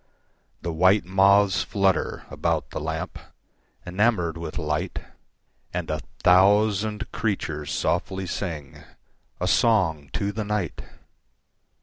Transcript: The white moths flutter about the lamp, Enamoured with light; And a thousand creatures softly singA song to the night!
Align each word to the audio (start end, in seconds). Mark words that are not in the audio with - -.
The 0.63 0.73
white 0.73 1.05
moths 1.05 1.61
flutter 1.61 2.23
about 2.31 2.71
the 2.71 2.79
lamp, 2.79 3.19
Enamoured 3.85 4.35
with 4.35 4.57
light; 4.57 4.97
And 5.75 5.91
a 5.91 6.01
thousand 6.23 7.11
creatures 7.11 7.71
softly 7.71 8.25
singA 8.25 8.83
song 9.45 10.09
to 10.13 10.31
the 10.31 10.43
night! 10.43 10.81